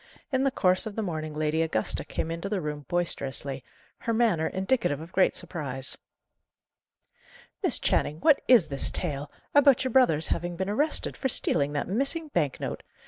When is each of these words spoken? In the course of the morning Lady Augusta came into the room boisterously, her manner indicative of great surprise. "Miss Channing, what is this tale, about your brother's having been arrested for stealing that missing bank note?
In 0.31 0.43
the 0.43 0.49
course 0.49 0.87
of 0.87 0.95
the 0.95 1.03
morning 1.03 1.35
Lady 1.35 1.61
Augusta 1.61 2.03
came 2.03 2.31
into 2.31 2.49
the 2.49 2.59
room 2.59 2.85
boisterously, 2.87 3.63
her 3.99 4.13
manner 4.15 4.47
indicative 4.47 4.99
of 4.99 5.11
great 5.11 5.35
surprise. 5.35 5.95
"Miss 7.61 7.77
Channing, 7.77 8.19
what 8.21 8.41
is 8.47 8.69
this 8.69 8.89
tale, 8.89 9.31
about 9.53 9.83
your 9.83 9.91
brother's 9.91 10.29
having 10.29 10.55
been 10.55 10.71
arrested 10.71 11.15
for 11.15 11.29
stealing 11.29 11.73
that 11.73 11.87
missing 11.87 12.29
bank 12.29 12.59
note? 12.59 12.81